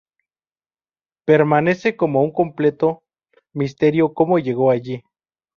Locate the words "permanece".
1.27-1.95